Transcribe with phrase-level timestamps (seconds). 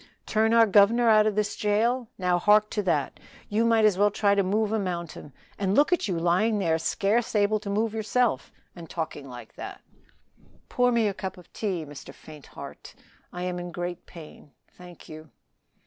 [0.25, 2.09] "Turn our governor out of this jail?
[2.17, 3.19] Now hark to that.
[3.49, 6.79] You might as well try to move a mountain; and look at you lying there
[6.79, 9.81] scarce able to move yourself, and talking like that."
[10.69, 12.15] "Pour me out a cup of tea, Mr.
[12.15, 12.95] Faintheart;
[13.31, 15.29] I am in great pain thank you."